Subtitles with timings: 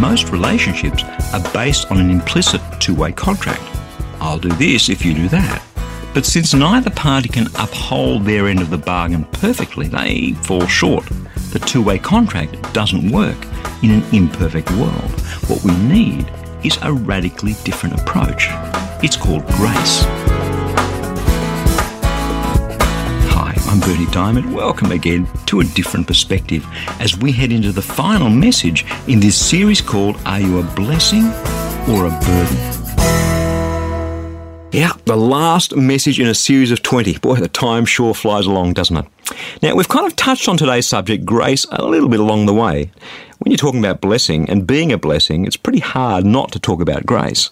[0.00, 1.04] Most relationships
[1.34, 3.60] are based on an implicit two way contract.
[4.18, 5.62] I'll do this if you do that.
[6.14, 11.04] But since neither party can uphold their end of the bargain perfectly, they fall short.
[11.52, 13.36] The two way contract doesn't work
[13.82, 15.20] in an imperfect world.
[15.48, 16.32] What we need
[16.64, 18.46] is a radically different approach.
[19.02, 20.39] It's called grace.
[23.70, 24.52] I'm Berni Dymet.
[24.52, 26.66] Welcome again to a different perspective
[26.98, 31.26] as we head into the final message in this series called Are You a Blessing
[31.88, 32.56] or a Burden?
[34.72, 37.18] Yeah, the last message in a series of 20.
[37.18, 39.06] Boy, the time sure flies along, doesn't it?
[39.62, 42.90] Now, we've kind of touched on today's subject, grace, a little bit along the way.
[43.38, 46.80] When you're talking about blessing and being a blessing, it's pretty hard not to talk
[46.80, 47.50] about grace.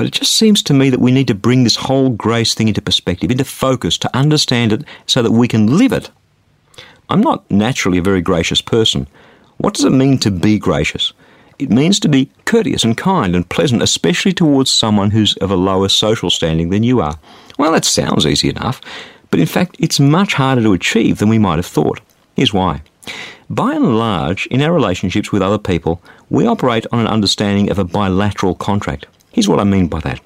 [0.00, 2.68] But it just seems to me that we need to bring this whole grace thing
[2.68, 6.08] into perspective, into focus, to understand it so that we can live it.
[7.10, 9.08] I'm not naturally a very gracious person.
[9.58, 11.12] What does it mean to be gracious?
[11.58, 15.54] It means to be courteous and kind and pleasant, especially towards someone who's of a
[15.54, 17.18] lower social standing than you are.
[17.58, 18.80] Well, that sounds easy enough,
[19.30, 22.00] but in fact, it's much harder to achieve than we might have thought.
[22.36, 22.80] Here's why.
[23.50, 27.78] By and large, in our relationships with other people, we operate on an understanding of
[27.78, 29.04] a bilateral contract.
[29.32, 30.20] Here's what I mean by that.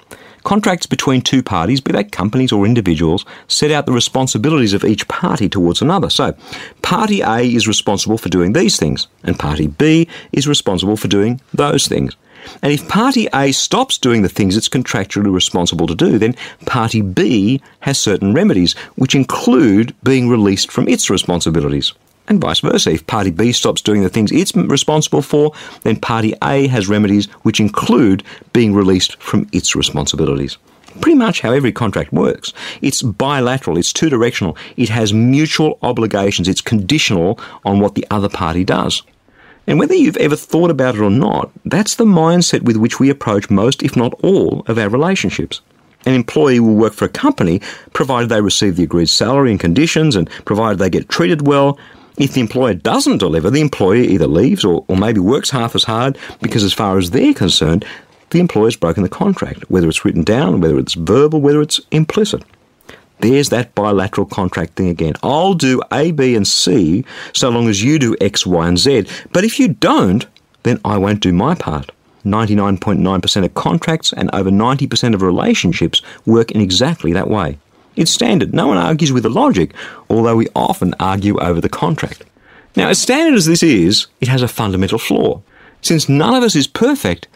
[0.45, 5.09] Contracts between two parties, be they companies or individuals, set out the responsibilities of each
[5.09, 6.11] party towards another.
[6.11, 6.37] So,
[6.83, 11.41] Party A is responsible for doing these things, and Party B is responsible for doing
[11.55, 12.15] those things.
[12.63, 17.01] And if Party A stops doing the things it's contractually responsible to do, then Party
[17.01, 21.95] B has certain remedies, which include being released from its responsibilities
[22.29, 22.91] and vice versa.
[22.91, 25.53] If Party B stops doing the things it's responsible for,
[25.83, 30.59] then Party A has remedies which include being released from its responsibilities.
[31.01, 32.53] Pretty much how every contract works.
[32.81, 38.29] It's bilateral, it's two directional, it has mutual obligations, it's conditional on what the other
[38.29, 39.03] party does.
[39.67, 43.11] And whether you've ever thought about it or not, that's the mindset with which we
[43.11, 45.63] approach most, if not all, of our relationships.
[46.07, 47.61] An employee will work for a company
[47.95, 51.79] provided they receive the agreed salary and conditions and provided they get treated well
[52.17, 55.85] if the employer doesn't deliver, the employer either leaves or, or maybe works half as
[55.85, 57.85] hard because, as far as they're concerned,
[58.31, 62.43] the employer's broken the contract, whether it's written down, whether it's verbal, whether it's implicit.
[63.21, 65.15] There's that bilateral contract thing again.
[65.23, 69.07] I'll do A, B, and C so long as you do X, Y, and Z.
[69.33, 70.27] But if you don't,
[70.65, 71.91] then I won't do my part.
[72.25, 77.59] 99.9% of contracts and over 90% of relationships work in exactly that way.
[77.97, 78.53] It's standard.
[78.53, 79.73] No one argues with the logic,
[80.11, 82.25] although we often argue over the contract.
[82.77, 85.43] Now, as standard as this is, it has a fundamental flaw.
[85.81, 87.29] Since none of us is perfect,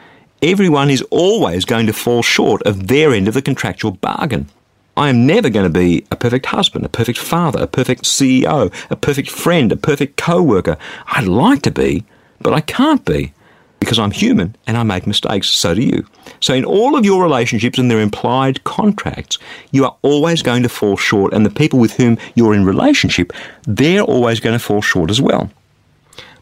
[0.43, 4.49] everyone is always going to fall short of their end of the contractual bargain.
[4.97, 8.73] I am never going to be a perfect husband, a perfect father, a perfect CEO,
[8.91, 10.77] a perfect friend, a perfect co worker.
[11.07, 12.05] I'd like to be,
[12.41, 13.33] but I can't be
[13.81, 16.07] because I'm human and I make mistakes, so do you.
[16.41, 19.39] So, in all of your relationships and their implied contracts,
[19.73, 23.33] you are always going to fall short, and the people with whom you're in relationship,
[23.65, 25.51] they're always going to fall short as well.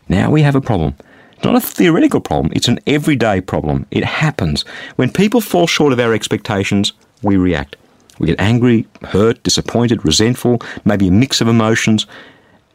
[0.09, 0.95] Now we have a problem.
[1.33, 3.87] It's not a theoretical problem, it's an everyday problem.
[3.91, 4.63] It happens.
[4.97, 6.93] When people fall short of our expectations,
[7.23, 7.77] we react.
[8.19, 12.07] We get angry, hurt, disappointed, resentful, maybe a mix of emotions.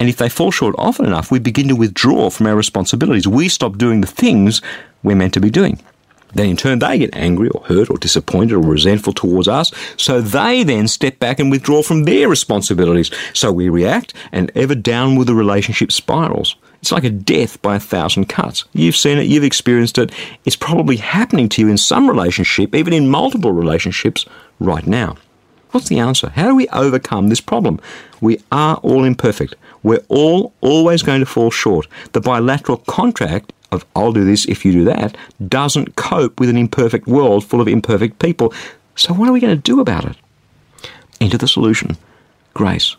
[0.02, 3.28] And if they fall short often enough, we begin to withdraw from our responsibilities.
[3.28, 4.60] We stop doing the things
[5.04, 5.80] we're meant to be doing.
[6.34, 9.72] Then in turn, they get angry or hurt or disappointed or resentful towards us.
[9.98, 13.12] So they then step back and withdraw from their responsibilities.
[13.34, 16.56] So we react and ever downward the relationship spirals.
[16.82, 18.66] It's like a death by a thousand cuts.
[18.74, 20.12] You've seen it, you've experienced it.
[20.46, 24.26] It's probably happening to you in some relationship, even in multiple relationships
[24.60, 25.18] right now.
[25.72, 26.30] What's the answer?
[26.30, 27.80] How do we overcome this problem?
[28.20, 29.56] We are all imperfect.
[29.84, 31.88] We're all always going to fall short.
[32.14, 35.16] The bilateral contract of I'll do this if you do that
[35.48, 38.54] doesn't cope with an imperfect world full of imperfect people.
[38.96, 40.18] So, what are we going to do about it?
[41.20, 41.98] Enter the solution
[42.54, 42.98] grace.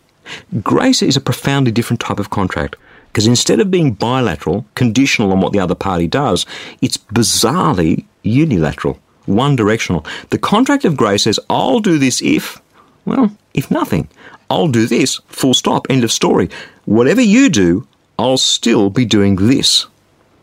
[0.63, 2.75] Grace is a profoundly different type of contract
[3.07, 6.45] because instead of being bilateral, conditional on what the other party does,
[6.81, 10.03] it's bizarrely unilateral, one directional.
[10.31, 12.59] The contract of grace says, I'll do this if,
[13.05, 14.09] well, if nothing.
[14.49, 16.49] I'll do this, full stop, end of story.
[16.85, 17.87] Whatever you do,
[18.19, 19.87] I'll still be doing this.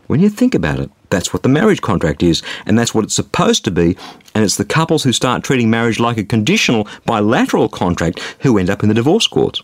[0.07, 3.13] When you think about it, that's what the marriage contract is, and that's what it's
[3.13, 3.95] supposed to be,
[4.33, 8.69] and it's the couples who start treating marriage like a conditional, bilateral contract who end
[8.69, 9.61] up in the divorce courts.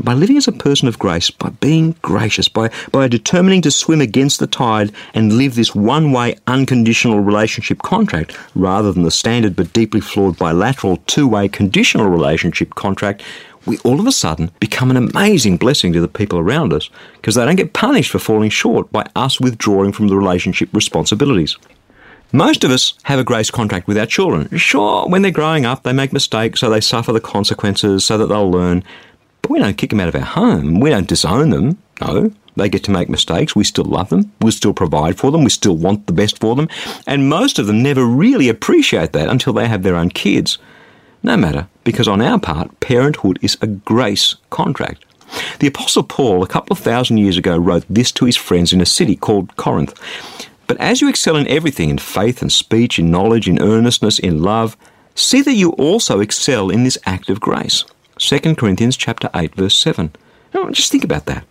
[0.00, 4.00] By living as a person of grace, by being gracious, by, by determining to swim
[4.00, 9.56] against the tide and live this one way unconditional relationship contract rather than the standard
[9.56, 13.22] but deeply flawed bilateral two way conditional relationship contract,
[13.68, 17.34] we all of a sudden become an amazing blessing to the people around us because
[17.34, 21.56] they don't get punished for falling short by us withdrawing from the relationship responsibilities.
[22.32, 24.48] Most of us have a grace contract with our children.
[24.56, 28.26] Sure, when they're growing up, they make mistakes, so they suffer the consequences so that
[28.26, 28.84] they'll learn.
[29.42, 30.80] But we don't kick them out of our home.
[30.80, 31.78] We don't disown them.
[32.00, 32.32] No.
[32.56, 33.54] They get to make mistakes.
[33.54, 34.32] We still love them.
[34.40, 35.44] We still provide for them.
[35.44, 36.68] We still want the best for them.
[37.06, 40.58] And most of them never really appreciate that until they have their own kids.
[41.22, 45.04] No matter, because on our part, parenthood is a grace contract.
[45.58, 48.80] The Apostle Paul, a couple of thousand years ago, wrote this to his friends in
[48.80, 49.94] a city called Corinth.
[50.66, 54.42] But as you excel in everything, in faith and speech, in knowledge, in earnestness, in
[54.42, 54.76] love,
[55.14, 57.84] see that you also excel in this act of grace.
[58.18, 60.12] 2 Corinthians chapter 8 verse 7.
[60.54, 61.44] Now, just think about that.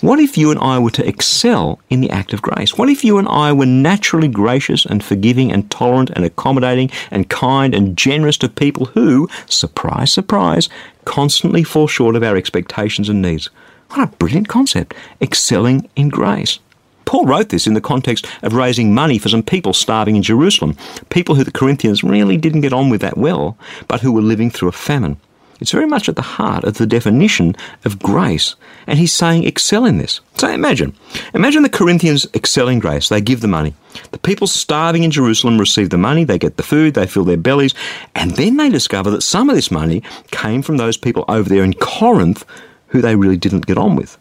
[0.00, 2.78] What if you and I were to excel in the act of grace?
[2.78, 7.28] What if you and I were naturally gracious and forgiving and tolerant and accommodating and
[7.28, 10.68] kind and generous to people who, surprise, surprise,
[11.04, 13.50] constantly fall short of our expectations and needs?
[13.90, 14.94] What a brilliant concept.
[15.20, 16.58] Excelling in grace.
[17.04, 20.76] Paul wrote this in the context of raising money for some people starving in Jerusalem,
[21.10, 24.50] people who the Corinthians really didn't get on with that well, but who were living
[24.50, 25.18] through a famine.
[25.60, 27.54] It's very much at the heart of the definition
[27.84, 28.54] of grace.
[28.86, 30.20] And he's saying excel in this.
[30.36, 30.94] So imagine.
[31.32, 33.08] Imagine the Corinthians excel in grace.
[33.08, 33.74] They give the money.
[34.10, 37.36] The people starving in Jerusalem receive the money, they get the food, they fill their
[37.36, 37.74] bellies,
[38.14, 41.64] and then they discover that some of this money came from those people over there
[41.64, 42.44] in Corinth
[42.88, 44.18] who they really didn't get on with.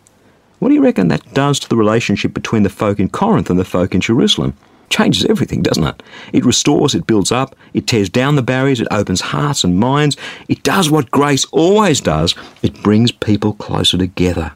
[0.59, 3.59] What do you reckon that does to the relationship between the folk in Corinth and
[3.59, 4.56] the folk in Jerusalem?
[4.93, 6.03] Changes everything, doesn't it?
[6.31, 10.15] It restores, it builds up, it tears down the barriers, it opens hearts and minds.
[10.47, 14.53] It does what grace always does it brings people closer together.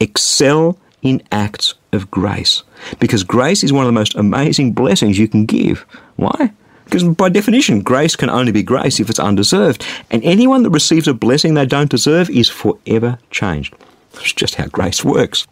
[0.00, 2.64] Excel in acts of grace.
[2.98, 5.86] Because grace is one of the most amazing blessings you can give.
[6.16, 6.52] Why?
[6.84, 9.84] Because by definition, grace can only be grace if it's undeserved.
[10.10, 13.74] And anyone that receives a blessing they don't deserve is forever changed.
[14.12, 15.46] That's just how grace works.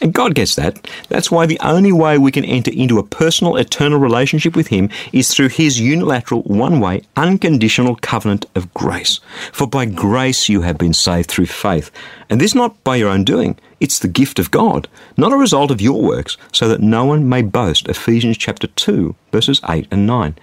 [0.00, 0.88] And God gets that.
[1.08, 4.90] That's why the only way we can enter into a personal, eternal relationship with Him
[5.12, 9.20] is through His unilateral, one way, unconditional covenant of grace.
[9.52, 11.90] For by grace you have been saved through faith.
[12.28, 15.70] And this not by your own doing, it's the gift of God, not a result
[15.70, 17.88] of your works, so that no one may boast.
[17.88, 20.34] Ephesians chapter 2, verses 8 and 9.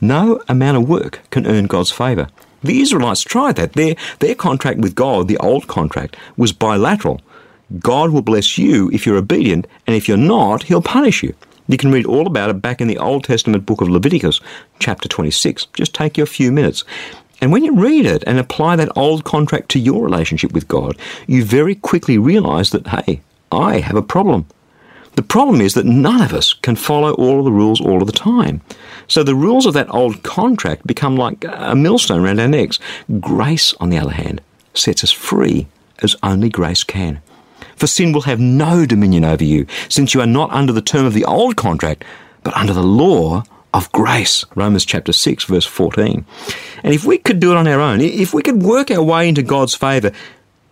[0.00, 2.28] No amount of work can earn God's favour.
[2.62, 3.74] The Israelites tried that.
[3.74, 7.20] Their, their contract with God, the old contract, was bilateral.
[7.78, 11.34] God will bless you if you're obedient, and if you're not, He'll punish you.
[11.66, 14.40] You can read all about it back in the Old Testament book of Leviticus,
[14.80, 15.66] chapter 26.
[15.72, 16.84] Just take you a few minutes.
[17.40, 20.98] And when you read it and apply that old contract to your relationship with God,
[21.26, 24.46] you very quickly realize that, hey, I have a problem.
[25.16, 28.06] The problem is that none of us can follow all of the rules all of
[28.06, 28.60] the time.
[29.06, 32.78] So the rules of that old contract become like a millstone around our necks.
[33.20, 34.40] Grace, on the other hand,
[34.74, 35.66] sets us free
[36.02, 37.22] as only grace can.
[37.76, 41.06] For sin will have no dominion over you, since you are not under the term
[41.06, 42.04] of the old contract,
[42.42, 44.44] but under the law of grace.
[44.54, 46.24] Romans chapter 6, verse 14.
[46.84, 49.28] And if we could do it on our own, if we could work our way
[49.28, 50.12] into God's favour,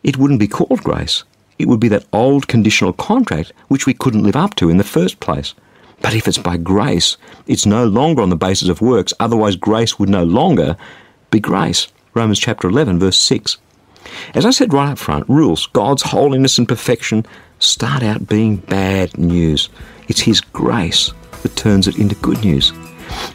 [0.03, 1.25] it wouldn't be called grace.
[1.59, 4.85] It would be that old conditional contract which we couldn't live up to in the
[4.85, 5.55] first place.
[6.01, 7.17] But if it's by grace,
[7.47, 10.77] it's no longer on the basis of works, otherwise, grace would no longer
[11.31, 11.89] be grace.
[12.15, 13.59] Romans chapter 11, verse 6.
[14.35, 17.27] As I said right up front, rules, God's holiness and perfection,
[17.59, 19.69] start out being bad news.
[20.09, 22.73] It's His grace that turns it into good news.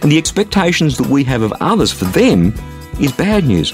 [0.01, 2.53] And the expectations that we have of others for them
[2.99, 3.73] is bad news.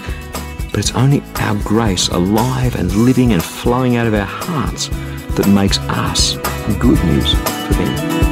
[0.72, 4.90] But it's only our grace alive and living and flowing out of our hearts
[5.36, 6.36] that makes us
[6.80, 8.24] good news for them.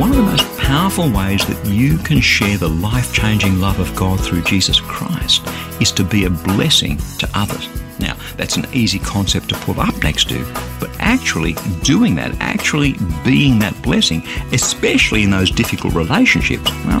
[0.00, 3.92] One of the most powerful ways that you can share the life changing love of
[3.96, 5.44] God through Jesus Christ
[5.80, 7.68] is to be a blessing to others.
[7.98, 10.38] Now, that's an easy concept to put up next to,
[10.78, 14.22] but actually doing that, actually being that blessing,
[14.52, 17.00] especially in those difficult relationships, well,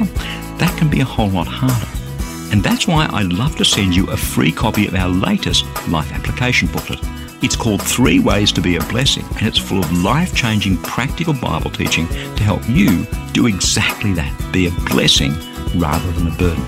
[0.58, 2.52] that can be a whole lot harder.
[2.52, 6.10] And that's why I'd love to send you a free copy of our latest life
[6.10, 6.98] application booklet.
[7.42, 11.32] It's called Three Ways to Be a Blessing, and it's full of life changing practical
[11.32, 15.32] Bible teaching to help you do exactly that be a blessing
[15.76, 16.62] rather than a burden.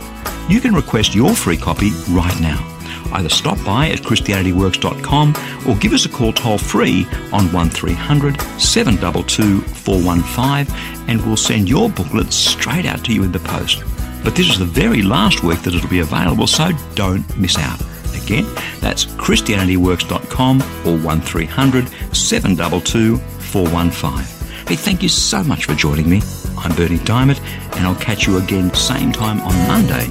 [0.49, 2.67] You can request your free copy right now.
[3.13, 5.35] Either stop by at ChristianityWorks.com
[5.69, 10.75] or give us a call toll free on 1300 722 415
[11.09, 13.85] and we'll send your booklet straight out to you in the post.
[14.25, 17.92] But this is the very last week that it'll be available, so don't miss out.
[18.23, 18.45] Again,
[18.81, 24.43] that's ChristianityWorks.com or 1300 722 415.
[24.67, 26.23] Hey, thank you so much for joining me.
[26.57, 27.41] I'm Berni Dymet,
[27.77, 30.07] and I'll catch you again same time on Monday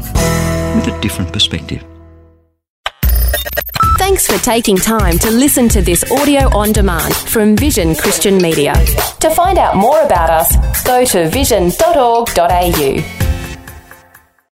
[0.75, 1.83] with a different perspective.
[3.97, 8.73] Thanks for taking time to listen to this audio on demand from Vision Christian Media.
[9.19, 13.20] To find out more about us, go to vision.org.au.